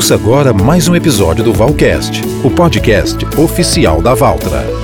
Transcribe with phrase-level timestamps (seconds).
[0.00, 4.79] Ouça agora mais um episódio do Valcast, o podcast oficial da Valtra.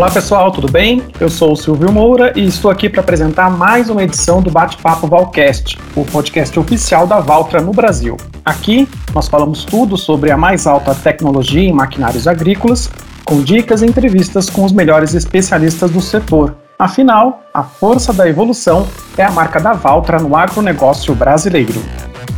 [0.00, 1.02] Olá pessoal, tudo bem?
[1.20, 5.06] Eu sou o Silvio Moura e estou aqui para apresentar mais uma edição do Bate-Papo
[5.06, 8.16] Valcast, o podcast oficial da Valtra no Brasil.
[8.42, 12.90] Aqui nós falamos tudo sobre a mais alta tecnologia em maquinários agrícolas,
[13.26, 16.56] com dicas e entrevistas com os melhores especialistas do setor.
[16.78, 18.88] Afinal, a força da evolução
[19.18, 21.78] é a marca da Valtra no agronegócio brasileiro.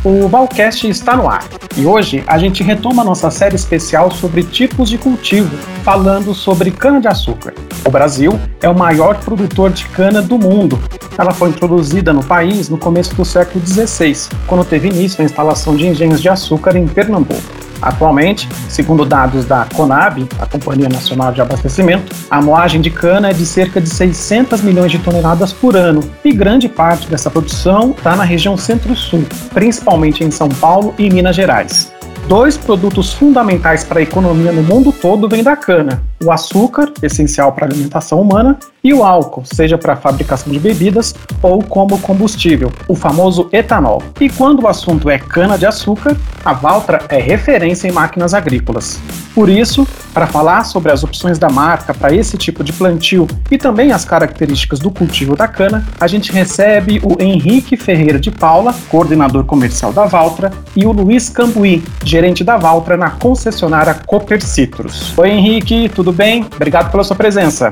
[0.01, 1.43] O Valcast está no ar
[1.75, 7.53] e hoje a gente retoma nossa série especial sobre tipos de cultivo, falando sobre cana-de-açúcar.
[7.85, 10.79] O Brasil é o maior produtor de cana do mundo.
[11.17, 15.75] Ela foi introduzida no país no começo do século XVI, quando teve início a instalação
[15.75, 17.41] de engenhos de açúcar em Pernambuco.
[17.83, 23.33] Atualmente, segundo dados da Conab, a Companhia Nacional de Abastecimento, a moagem de cana é
[23.33, 28.15] de cerca de 600 milhões de toneladas por ano e grande parte dessa produção está
[28.15, 31.92] na região centro-sul, principalmente em São Paulo e Minas Gerais.
[32.27, 37.51] Dois produtos fundamentais para a economia no mundo todo vêm da cana: o açúcar, essencial
[37.51, 41.99] para a alimentação humana, e o álcool, seja para a fabricação de bebidas ou como
[41.99, 44.01] combustível, o famoso etanol.
[44.19, 48.99] E quando o assunto é cana-de-açúcar, a Valtra é referência em máquinas agrícolas.
[49.33, 53.57] Por isso, para falar sobre as opções da marca para esse tipo de plantio e
[53.57, 58.75] também as características do cultivo da cana, a gente recebe o Henrique Ferreira de Paula,
[58.89, 61.83] coordenador comercial da Valtra, e o Luiz Cambuí,
[62.13, 65.17] gerente da Valtra na concessionária Cooper Citrus.
[65.17, 66.45] Oi Henrique, tudo bem?
[66.55, 67.71] Obrigado pela sua presença.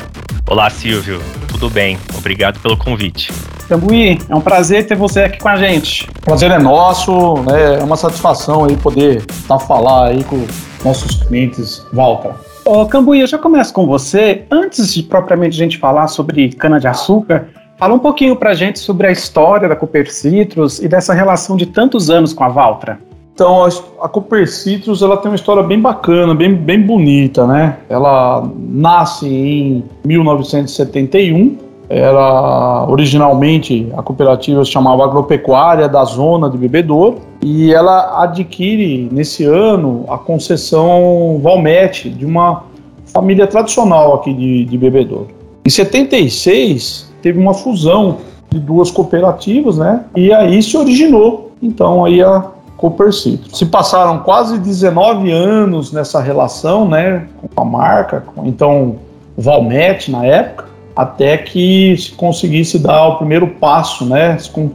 [0.50, 1.96] Olá Silvio, tudo bem?
[2.18, 3.32] Obrigado pelo convite.
[3.70, 6.10] Cambuí, é um prazer ter você aqui com a gente.
[6.10, 7.82] O prazer é nosso, né?
[7.82, 10.44] é uma satisfação aí poder estar tá falar aí com
[10.84, 12.36] nossos clientes Valtra.
[12.66, 14.46] Ô Cambuí, eu já começo com você.
[14.50, 17.46] Antes de propriamente a gente falar sobre cana-de-açúcar,
[17.78, 21.68] fala um pouquinho pra gente sobre a história da Cooper Citrus e dessa relação de
[21.68, 23.11] tantos anos com a Valtra.
[23.42, 23.66] Então,
[24.00, 27.80] a Cooper Citrus ela tem uma história bem bacana, bem, bem bonita, né?
[27.90, 31.58] Ela nasce em 1971.
[31.90, 39.44] Era originalmente a cooperativa se chamava Agropecuária da Zona de Bebedouro e ela adquire nesse
[39.44, 42.66] ano a concessão Valmete de uma
[43.06, 45.30] família tradicional aqui de, de Bebedouro.
[45.66, 48.18] Em 76 teve uma fusão
[48.52, 50.06] de duas cooperativas, né?
[50.16, 52.46] E aí se originou então aí a
[52.82, 53.60] Cooper Citrus.
[53.60, 58.96] Se passaram quase 19 anos nessa relação, né, com a marca, com, então
[59.38, 60.66] Valmet na época,
[60.96, 64.72] até que se conseguisse dar o primeiro passo, né, se con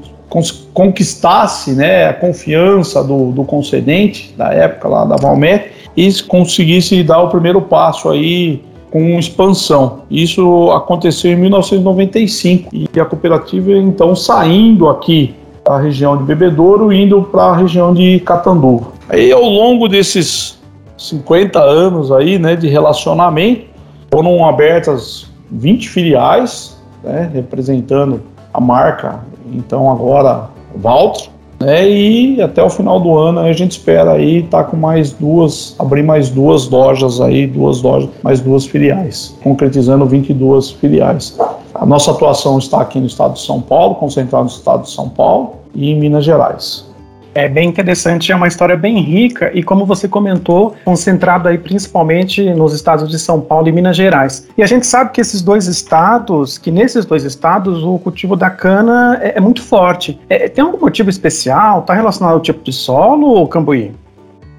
[0.75, 7.03] conquistasse, né, a confiança do, do concedente da época lá da Valmet e se conseguisse
[7.03, 10.00] dar o primeiro passo aí com expansão.
[10.11, 15.34] Isso aconteceu em 1995 e a cooperativa então saindo aqui
[15.69, 18.93] a região de Bebedouro indo para a região de Catanduva.
[19.09, 20.59] Aí ao longo desses
[20.97, 23.66] 50 anos aí, né, de relacionamento,
[24.10, 28.22] foram abertas 20 filiais, né, representando
[28.55, 29.21] a marca,
[29.53, 34.65] então agora Valtro, né, e até o final do ano a gente espera aí estar
[34.65, 40.06] tá com mais duas, abrir mais duas lojas aí, duas lojas, mais duas filiais, concretizando
[40.06, 41.37] 22 filiais.
[41.78, 45.09] A nossa atuação está aqui no estado de São Paulo, concentrada no estado de São
[45.09, 46.87] Paulo e em Minas Gerais.
[47.34, 52.42] É bem interessante, é uma história bem rica e, como você comentou, concentrado aí principalmente
[52.54, 54.48] nos estados de São Paulo e Minas Gerais.
[54.56, 58.48] E a gente sabe que esses dois estados, que nesses dois estados o cultivo da
[58.48, 60.19] cana é, é muito forte.
[60.31, 61.81] É, tem algum motivo especial?
[61.81, 63.93] Está relacionado ao tipo de solo ou Cambuí?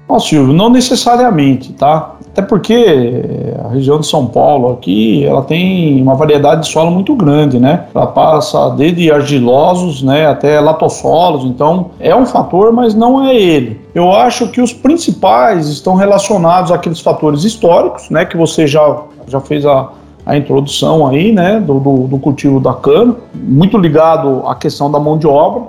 [0.08, 2.14] Não, Silvio, não necessariamente, tá?
[2.38, 3.24] Até porque
[3.64, 7.86] a região de São Paulo aqui, ela tem uma variedade de solo muito grande, né?
[7.92, 13.80] Ela passa desde argilosos, né, até latossolos, então é um fator, mas não é ele.
[13.92, 19.40] Eu acho que os principais estão relacionados àqueles fatores históricos, né, que você já, já
[19.40, 19.88] fez a,
[20.24, 25.00] a introdução aí, né, do, do, do cultivo da cana, muito ligado à questão da
[25.00, 25.62] mão de obra.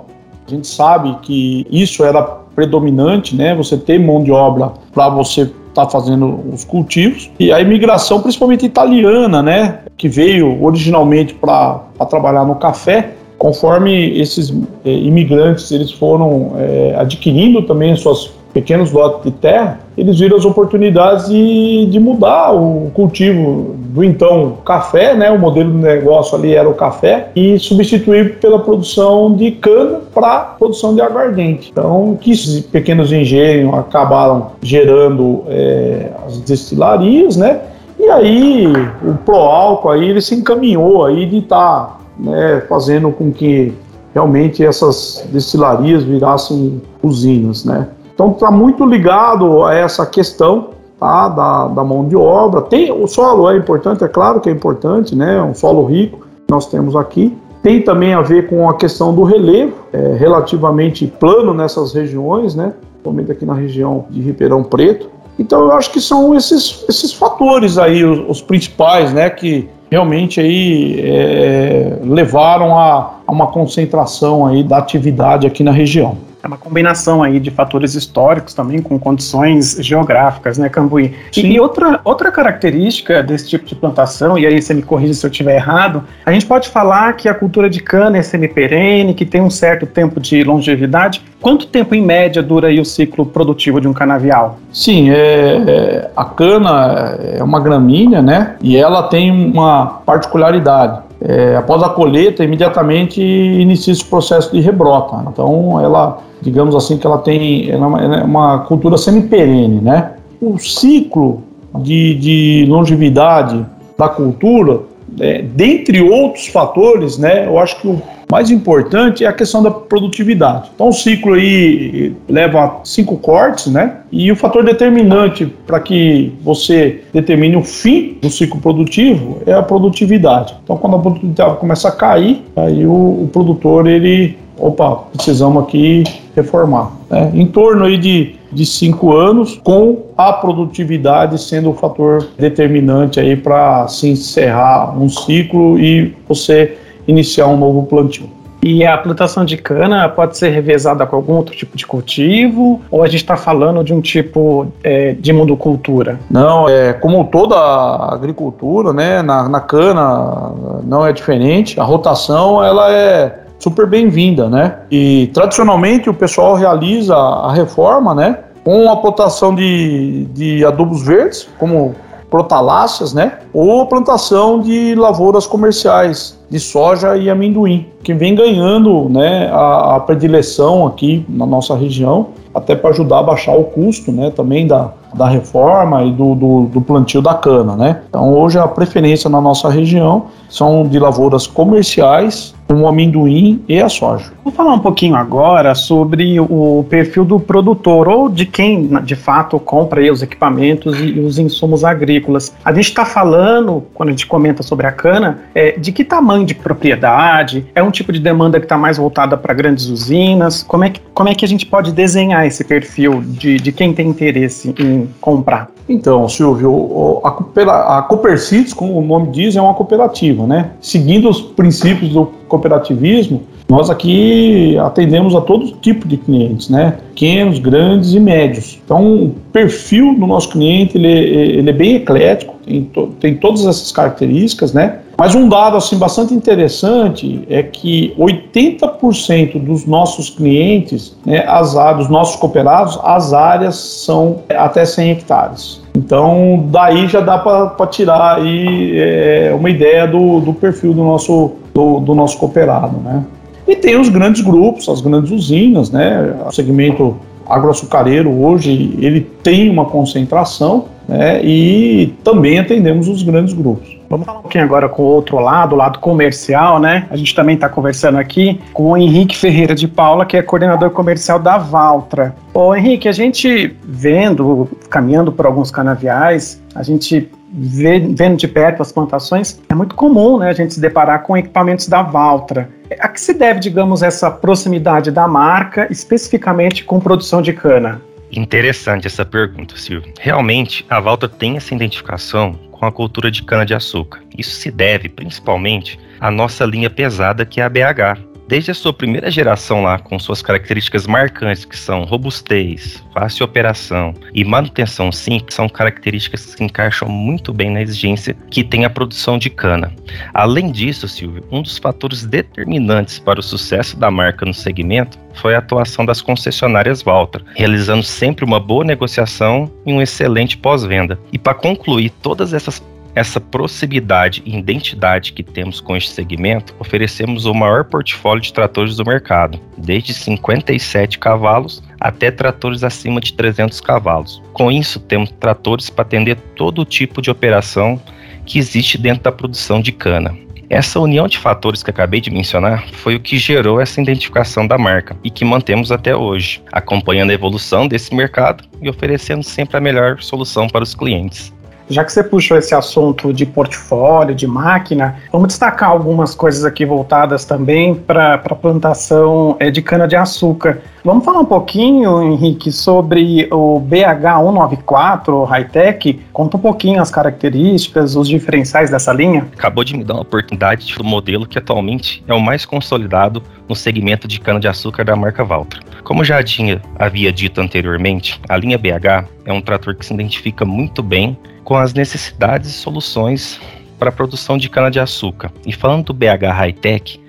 [0.46, 2.22] A gente sabe que isso era
[2.54, 3.54] predominante, né?
[3.54, 7.30] Você ter mão de obra para você estar tá fazendo os cultivos.
[7.38, 9.80] E a imigração, principalmente italiana, né?
[9.96, 14.50] Que veio originalmente para trabalhar no café, conforme esses
[14.84, 20.44] eh, imigrantes eles foram eh, adquirindo também suas pequenos lotes de terra, eles viram as
[20.44, 25.30] oportunidades de, de mudar o cultivo do então café, né?
[25.30, 30.40] O modelo de negócio ali era o café e substituir pela produção de cana para
[30.58, 31.70] produção de aguardente.
[31.70, 37.60] Então, que esses pequenos engenhos acabaram gerando é, as destilarias, né?
[37.98, 38.66] E aí
[39.04, 43.74] o Proálcool aí ele se encaminhou aí de estar tá, né, fazendo com que
[44.14, 47.88] realmente essas destilarias virassem usinas, né?
[48.20, 52.60] Então está muito ligado a essa questão tá, da, da mão de obra.
[52.60, 55.40] Tem o solo é importante, é claro que é importante, né?
[55.40, 57.34] Um solo rico nós temos aqui.
[57.62, 62.74] Tem também a ver com a questão do relevo, é, relativamente plano nessas regiões, né?
[62.90, 65.08] Principalmente aqui na região de Ribeirão Preto.
[65.38, 69.30] Então eu acho que são esses, esses fatores aí os, os principais, né?
[69.30, 76.28] Que realmente aí é, levaram a, a uma concentração aí da atividade aqui na região.
[76.42, 81.14] É uma combinação aí de fatores históricos também com condições geográficas, né, Cambuí?
[81.36, 85.26] E, e, outra, outra característica desse tipo de plantação, e aí você me corrija se
[85.26, 89.26] eu estiver errado, a gente pode falar que a cultura de cana é semiperene, que
[89.26, 91.22] tem um certo tempo de longevidade.
[91.40, 94.58] Quanto tempo em média dura aí o ciclo produtivo de um canavial?
[94.72, 98.56] Sim, é, é, a cana é uma gramínea, né?
[98.62, 105.22] E ela tem uma particularidade é, após a colheita, imediatamente inicia esse processo de rebrota.
[105.30, 110.12] Então, ela, digamos assim, que ela tem ela é uma cultura semi-perene, né?
[110.40, 111.42] O ciclo
[111.78, 113.64] de, de longevidade
[113.98, 114.80] da cultura,
[115.18, 117.46] é, dentre outros fatores, né?
[117.46, 120.70] Eu acho que o mais importante é a questão da produtividade.
[120.74, 123.98] Então o ciclo aí leva cinco cortes, né?
[124.12, 129.62] E o fator determinante para que você determine o fim do ciclo produtivo é a
[129.62, 130.54] produtividade.
[130.62, 132.92] Então quando a produtividade começa a cair, aí o,
[133.24, 136.04] o produtor ele, opa, precisamos aqui
[136.36, 136.92] reformar.
[137.10, 137.32] Né?
[137.34, 143.36] Em torno aí de de cinco anos, com a produtividade sendo o fator determinante aí
[143.36, 146.76] para se encerrar um ciclo e você
[147.06, 148.40] iniciar um novo plantio.
[148.62, 152.80] E a plantação de cana pode ser revezada com algum outro tipo de cultivo?
[152.90, 156.20] Ou a gente está falando de um tipo é, de monocultura?
[156.30, 159.22] Não, é como toda a agricultura, né?
[159.22, 160.52] Na, na cana
[160.84, 161.80] não é diferente.
[161.80, 164.78] A rotação ela é super bem-vinda, né?
[164.90, 168.38] E tradicionalmente o pessoal realiza a reforma, né?
[168.64, 171.94] Com a plantação de, de adubos verdes, como
[172.30, 173.38] protaláceas, né?
[173.52, 179.96] Ou a plantação de lavouras comerciais de soja e amendoim, que vem ganhando, né, a,
[179.96, 184.66] a predileção aqui na nossa região, até para ajudar a baixar o custo, né, também
[184.66, 188.02] da, da reforma e do, do, do, plantio da cana, né?
[188.08, 193.80] Então hoje a preferência na nossa região são de lavouras comerciais, como o amendoim e
[193.80, 194.26] a soja.
[194.44, 199.58] Vou falar um pouquinho agora sobre o perfil do produtor ou de quem de fato
[199.58, 202.54] compra os equipamentos e os insumos agrícolas.
[202.64, 206.46] A gente está falando, quando a gente comenta sobre a cana, é, de que tamanho
[206.46, 207.66] de propriedade?
[207.74, 210.62] É um tipo de demanda que está mais voltada para grandes usinas?
[210.62, 213.92] Como é, que, como é que a gente pode desenhar esse perfil de, de quem
[213.92, 215.72] tem interesse em comprar?
[215.90, 220.70] Então, Silvio, a, a Copercites, como o nome diz, é uma cooperativa, né?
[220.80, 226.98] Seguindo os princípios do cooperativismo, nós aqui atendemos a todo tipo de clientes, né?
[227.08, 228.80] Pequenos, grandes e médios.
[228.84, 233.66] Então, o perfil do nosso cliente ele, ele é bem eclético, tem, to, tem todas
[233.66, 235.00] essas características, né?
[235.20, 242.08] Mas um dado assim bastante interessante é que 80% dos nossos clientes, né, as dos
[242.08, 245.82] nossos cooperados, as áreas são até 100 hectares.
[245.94, 251.52] Então, daí já dá para tirar aí é, uma ideia do, do perfil do nosso,
[251.74, 253.22] do, do nosso cooperado, né?
[253.68, 256.34] E tem os grandes grupos, as grandes usinas, né?
[256.46, 257.14] O segmento
[257.50, 261.42] agroaçucareiro hoje ele tem uma concentração, né?
[261.42, 263.98] E também atendemos os grandes grupos.
[264.08, 267.06] Vamos falar um pouquinho agora com o outro lado, o lado comercial, né?
[267.10, 270.90] A gente também está conversando aqui com o Henrique Ferreira de Paula, que é coordenador
[270.90, 272.34] comercial da Valtra.
[272.52, 278.82] Ô Henrique, a gente vendo, caminhando por alguns canaviais, a gente vê, vendo de perto
[278.82, 282.68] as plantações, é muito comum né, a gente se deparar com equipamentos da Valtra.
[282.98, 288.00] A que se deve, digamos, essa proximidade da marca, especificamente com produção de cana?
[288.32, 290.12] Interessante essa pergunta, Silvio.
[290.20, 294.22] Realmente, a Valtra tem essa identificação com a cultura de cana-de-açúcar.
[294.36, 298.92] Isso se deve principalmente à nossa linha pesada, que é a BH, Desde a sua
[298.92, 305.54] primeira geração lá, com suas características marcantes, que são robustez, fácil operação e manutenção simples,
[305.54, 309.94] são características que encaixam muito bem na exigência que tem a produção de cana.
[310.34, 315.54] Além disso, Silvio, um dos fatores determinantes para o sucesso da marca no segmento foi
[315.54, 321.16] a atuação das concessionárias Valtra, realizando sempre uma boa negociação e um excelente pós-venda.
[321.32, 322.82] E para concluir todas essas
[323.14, 328.96] essa proximidade e identidade que temos com este segmento, oferecemos o maior portfólio de tratores
[328.96, 334.42] do mercado, desde 57 cavalos até tratores acima de 300 cavalos.
[334.52, 338.00] Com isso, temos tratores para atender todo tipo de operação
[338.46, 340.36] que existe dentro da produção de cana.
[340.70, 344.78] Essa união de fatores que acabei de mencionar foi o que gerou essa identificação da
[344.78, 349.80] marca e que mantemos até hoje, acompanhando a evolução desse mercado e oferecendo sempre a
[349.80, 351.52] melhor solução para os clientes.
[351.90, 356.86] Já que você puxou esse assunto de portfólio, de máquina, vamos destacar algumas coisas aqui
[356.86, 360.80] voltadas também para a plantação é, de cana-de-açúcar.
[361.04, 366.20] Vamos falar um pouquinho, Henrique, sobre o BH194 Hightech.
[366.32, 369.48] Conta um pouquinho as características, os diferenciais dessa linha.
[369.56, 373.74] Acabou de me dar uma oportunidade do modelo que atualmente é o mais consolidado no
[373.74, 375.80] segmento de cana-de-açúcar da marca Valtra.
[376.04, 380.64] Como já tinha, havia dito anteriormente, a linha BH é um trator que se identifica
[380.64, 381.36] muito bem
[381.70, 383.60] com as necessidades e soluções
[383.96, 385.52] para a produção de cana-de-açúcar.
[385.64, 387.20] E falando do BH Hightech,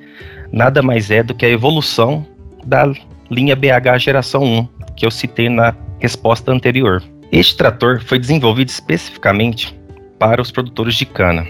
[0.51, 2.25] nada mais é do que a evolução
[2.65, 2.91] da
[3.29, 4.67] linha BH geração 1,
[4.97, 7.03] que eu citei na resposta anterior.
[7.31, 9.79] Este trator foi desenvolvido especificamente
[10.17, 11.45] para os produtores de cana.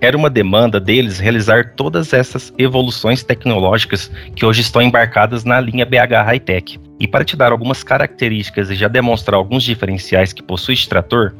[0.00, 5.84] Era uma demanda deles realizar todas essas evoluções tecnológicas que hoje estão embarcadas na linha
[5.84, 6.78] BH Hightech.
[7.00, 11.34] E para te dar algumas características e já demonstrar alguns diferenciais que possui este trator,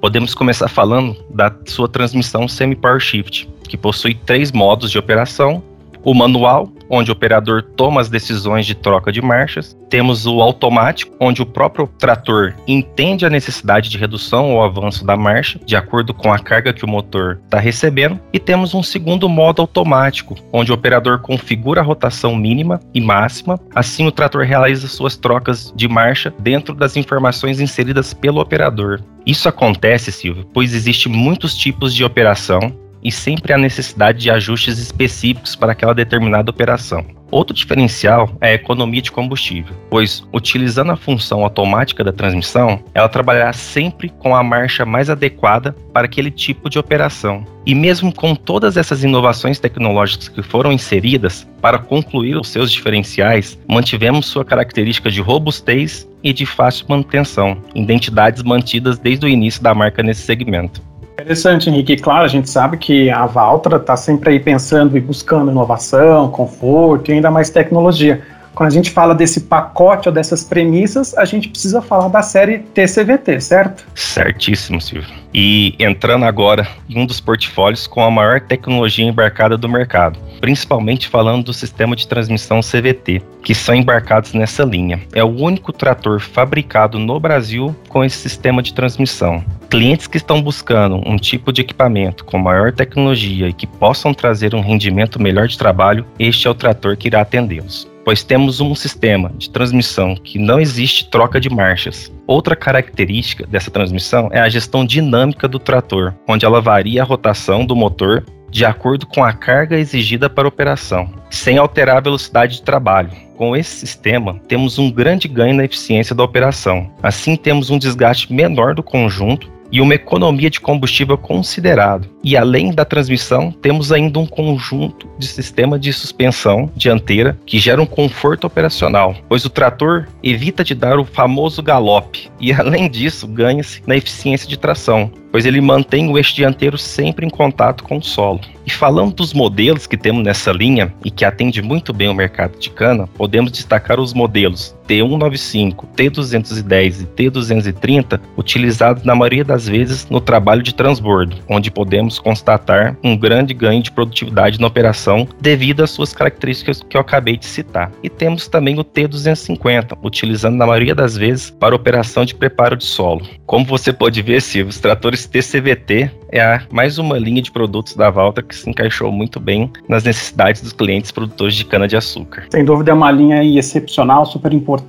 [0.00, 5.62] Podemos começar falando da sua transmissão semi-power shift, que possui três modos de operação
[6.04, 9.76] o manual, onde o operador toma as decisões de troca de marchas.
[9.88, 15.16] Temos o automático, onde o próprio trator entende a necessidade de redução ou avanço da
[15.16, 18.18] marcha, de acordo com a carga que o motor está recebendo.
[18.32, 23.58] E temos um segundo modo automático, onde o operador configura a rotação mínima e máxima.
[23.74, 29.00] Assim, o trator realiza suas trocas de marcha dentro das informações inseridas pelo operador.
[29.26, 34.78] Isso acontece, Silvio, pois existem muitos tipos de operação e sempre há necessidade de ajustes
[34.78, 37.04] específicos para aquela determinada operação.
[37.30, 43.08] Outro diferencial é a economia de combustível, pois utilizando a função automática da transmissão, ela
[43.08, 47.44] trabalhará sempre com a marcha mais adequada para aquele tipo de operação.
[47.64, 53.56] E mesmo com todas essas inovações tecnológicas que foram inseridas, para concluir os seus diferenciais,
[53.68, 59.74] mantivemos sua característica de robustez e de fácil manutenção, identidades mantidas desde o início da
[59.74, 60.82] marca nesse segmento.
[61.20, 61.96] Interessante, Henrique.
[61.96, 67.10] Claro, a gente sabe que a Valtra está sempre aí pensando e buscando inovação, conforto
[67.10, 68.22] e ainda mais tecnologia.
[68.60, 72.58] Quando a gente fala desse pacote ou dessas premissas, a gente precisa falar da série
[72.58, 73.86] TCVT, certo?
[73.94, 75.08] Certíssimo, Silvio.
[75.32, 81.08] E entrando agora em um dos portfólios com a maior tecnologia embarcada do mercado, principalmente
[81.08, 85.00] falando do sistema de transmissão CVT, que são embarcados nessa linha.
[85.14, 89.42] É o único trator fabricado no Brasil com esse sistema de transmissão.
[89.70, 94.54] Clientes que estão buscando um tipo de equipamento com maior tecnologia e que possam trazer
[94.54, 98.74] um rendimento melhor de trabalho, este é o trator que irá atendê-los pois temos um
[98.74, 102.12] sistema de transmissão que não existe troca de marchas.
[102.26, 107.64] Outra característica dessa transmissão é a gestão dinâmica do trator, onde ela varia a rotação
[107.64, 112.56] do motor de acordo com a carga exigida para a operação, sem alterar a velocidade
[112.56, 113.12] de trabalho.
[113.36, 116.90] Com esse sistema, temos um grande ganho na eficiência da operação.
[117.00, 122.10] Assim, temos um desgaste menor do conjunto e uma economia de combustível considerável.
[122.22, 127.80] E além da transmissão, temos ainda um conjunto de sistema de suspensão dianteira que gera
[127.80, 133.26] um conforto operacional, pois o trator evita de dar o famoso galope e além disso
[133.26, 137.98] ganha-se na eficiência de tração, pois ele mantém o eixo dianteiro sempre em contato com
[137.98, 138.40] o solo.
[138.66, 142.58] E falando dos modelos que temos nessa linha e que atende muito bem o mercado
[142.58, 150.08] de cana, podemos destacar os modelos T195, T210 e T230, utilizados na maioria das vezes
[150.10, 155.84] no trabalho de transbordo, onde podemos constatar um grande ganho de produtividade na operação devido
[155.84, 157.92] às suas características que eu acabei de citar.
[158.02, 162.84] E temos também o T250, utilizando na maioria das vezes para operação de preparo de
[162.84, 163.24] solo.
[163.46, 167.94] Como você pode ver, Silvio, os tratores TCVT é a, mais uma linha de produtos
[167.94, 172.46] da Valtra que se encaixou muito bem nas necessidades dos clientes produtores de cana-de-açúcar.
[172.50, 174.79] Sem dúvida é uma linha excepcional, super importante,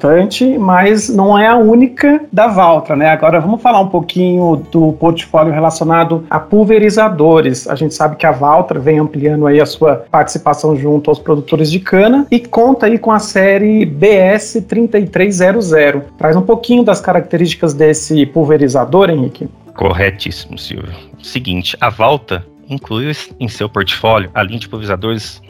[0.58, 3.10] mas não é a única da Valtra, né?
[3.10, 7.68] Agora vamos falar um pouquinho do portfólio relacionado a pulverizadores.
[7.68, 11.72] A gente sabe que a Valtra vem ampliando aí a sua participação junto aos produtores
[11.72, 15.72] de cana e conta aí com a série BS 3300.
[16.18, 19.48] Traz um pouquinho das características desse pulverizador, Henrique.
[19.76, 20.94] Corretíssimo, Silvio.
[21.22, 25.42] Seguinte, a Valta incluiu em seu portfólio a linha de pulverizadores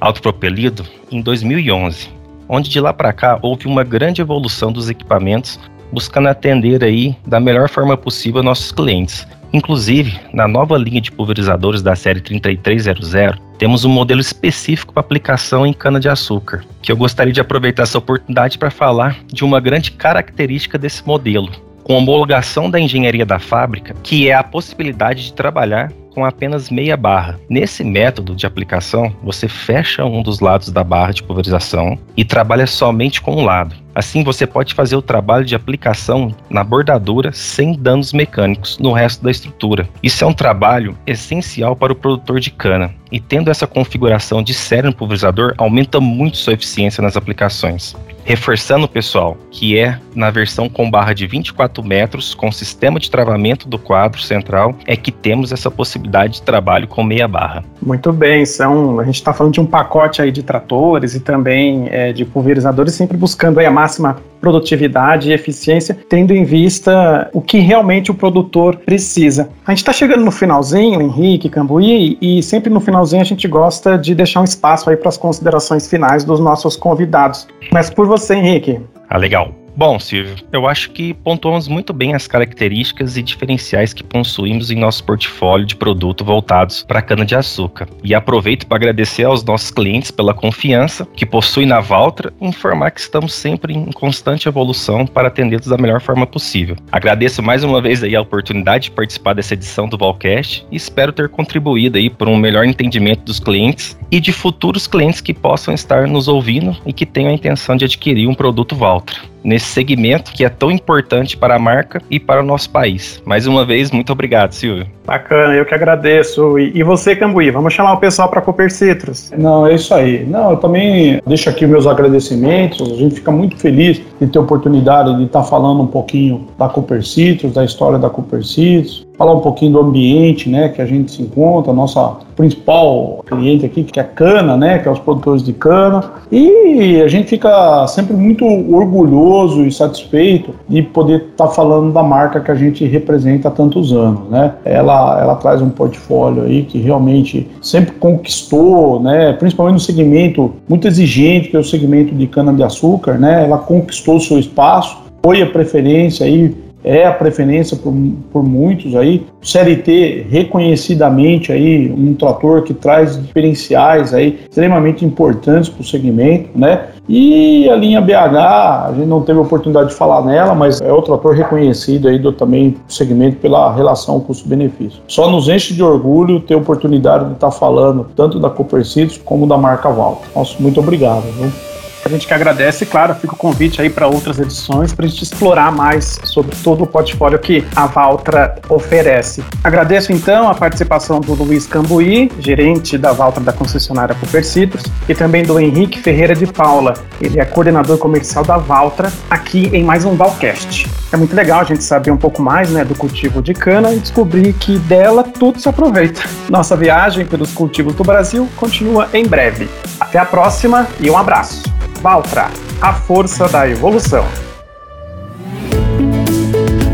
[0.00, 2.10] autopropelido em 2011,
[2.48, 5.58] onde de lá para cá houve uma grande evolução dos equipamentos
[5.92, 9.26] buscando atender aí da melhor forma possível nossos clientes.
[9.52, 13.14] Inclusive, na nova linha de pulverizadores da série 3300,
[13.58, 18.58] temos um modelo específico para aplicação em cana-de-açúcar, que eu gostaria de aproveitar essa oportunidade
[18.58, 21.50] para falar de uma grande característica desse modelo,
[21.84, 26.96] com homologação da engenharia da fábrica, que é a possibilidade de trabalhar com apenas meia
[26.96, 27.38] barra.
[27.48, 32.66] Nesse método de aplicação, você fecha um dos lados da barra de pulverização e trabalha
[32.66, 33.74] somente com um lado.
[33.94, 39.22] Assim, você pode fazer o trabalho de aplicação na bordadura sem danos mecânicos no resto
[39.22, 39.88] da estrutura.
[40.02, 44.54] Isso é um trabalho essencial para o produtor de cana, e tendo essa configuração de
[44.54, 47.94] série no pulverizador, aumenta muito sua eficiência nas aplicações.
[48.24, 53.68] Reforçando, pessoal, que é na versão com barra de 24 metros, com sistema de travamento
[53.68, 57.64] do quadro central, é que temos essa possibilidade de trabalho com meia barra.
[57.84, 61.88] Muito bem, são, a gente está falando de um pacote aí de tratores e também
[61.90, 67.40] é, de pulverizadores, sempre buscando aí a máxima produtividade e eficiência, tendo em vista o
[67.40, 69.50] que realmente o produtor precisa.
[69.66, 73.96] A gente está chegando no finalzinho, Henrique, Cambuí, e sempre no finalzinho a gente gosta
[73.96, 77.46] de deixar um espaço aí para as considerações finais dos nossos convidados.
[77.72, 78.80] Mas por você, Henrique.
[79.08, 79.61] Ah, legal.
[79.74, 84.76] Bom, Silvio, eu acho que pontuamos muito bem as características e diferenciais que possuímos em
[84.76, 87.88] nosso portfólio de produto voltados para cana-de-açúcar.
[88.04, 92.90] E aproveito para agradecer aos nossos clientes pela confiança que possuem na Valtra e informar
[92.90, 96.76] que estamos sempre em constante evolução para atendê-los da melhor forma possível.
[96.90, 101.12] Agradeço mais uma vez aí a oportunidade de participar dessa edição do Valcast e espero
[101.12, 105.72] ter contribuído aí para um melhor entendimento dos clientes e de futuros clientes que possam
[105.72, 110.32] estar nos ouvindo e que tenham a intenção de adquirir um produto Valtra nesse segmento
[110.32, 113.22] que é tão importante para a marca e para o nosso país.
[113.24, 114.86] Mais uma vez, muito obrigado, Silvio.
[115.04, 116.58] Bacana, eu que agradeço.
[116.58, 119.32] E, e você, Cambuí, vamos chamar o pessoal para Cooper Citrus.
[119.36, 120.24] Não, é isso aí.
[120.24, 122.92] Não, eu também deixo aqui meus agradecimentos.
[122.92, 126.68] A gente fica muito feliz de ter a oportunidade de estar falando um pouquinho da
[126.68, 130.86] Cooper Citrus, da história da Cooper Citrus, falar um pouquinho do ambiente, né, que a
[130.86, 134.98] gente se encontra, nossa principal cliente aqui, que é a cana, né, que é os
[134.98, 136.02] produtores de cana.
[136.32, 142.40] E a gente fica sempre muito orgulhoso e satisfeito de poder estar falando da marca
[142.40, 144.54] que a gente representa há tantos anos, né?
[144.64, 150.88] Ela, ela traz um portfólio aí que realmente sempre conquistou, né, principalmente no segmento muito
[150.88, 153.44] exigente, que é o segmento de cana de açúcar, né?
[153.44, 156.52] Ela conquistou seu espaço, foi a preferência aí
[156.84, 157.92] é a preferência por,
[158.32, 159.26] por muitos aí.
[159.40, 166.50] O CLT reconhecidamente aí um trator que traz diferenciais aí extremamente importantes para o segmento,
[166.54, 166.88] né?
[167.08, 171.02] E a linha BH, a gente não teve oportunidade de falar nela, mas é o
[171.02, 175.00] trator reconhecido aí do também segmento pela relação custo-benefício.
[175.08, 179.46] Só nos enche de orgulho ter oportunidade de estar falando tanto da Cooper Cities como
[179.46, 180.22] da marca Val.
[180.34, 181.22] Nossa, muito obrigado.
[181.22, 181.71] Viu?
[182.04, 185.22] A gente que agradece, claro, fica o convite aí para outras edições para a gente
[185.22, 189.44] explorar mais sobre todo o portfólio que a Valtra oferece.
[189.62, 195.14] Agradeço então a participação do Luiz Cambuí, gerente da Valtra da concessionária Cooper Citrus, e
[195.14, 200.04] também do Henrique Ferreira de Paula, ele é coordenador comercial da Valtra, aqui em mais
[200.04, 200.90] um Valcast.
[201.12, 204.00] É muito legal a gente saber um pouco mais né, do cultivo de cana e
[204.00, 206.22] descobrir que dela tudo se aproveita.
[206.48, 209.68] Nossa viagem pelos cultivos do Brasil continua em breve.
[210.00, 211.81] Até a próxima e um abraço!
[212.02, 214.24] Valtra, a força da evolução.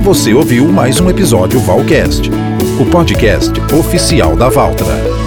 [0.02, 2.30] Você ouviu mais um episódio Valcast,
[2.78, 5.17] o podcast oficial da Valtra.